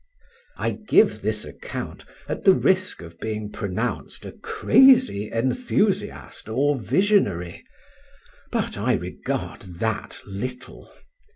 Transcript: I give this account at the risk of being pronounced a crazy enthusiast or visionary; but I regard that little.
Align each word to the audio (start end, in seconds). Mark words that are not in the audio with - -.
I 0.57 0.71
give 0.71 1.21
this 1.21 1.45
account 1.45 2.05
at 2.27 2.43
the 2.43 2.55
risk 2.55 3.03
of 3.03 3.19
being 3.19 3.51
pronounced 3.51 4.25
a 4.25 4.31
crazy 4.31 5.29
enthusiast 5.31 6.49
or 6.49 6.75
visionary; 6.79 7.63
but 8.51 8.79
I 8.79 8.93
regard 8.95 9.61
that 9.61 10.19
little. 10.25 10.91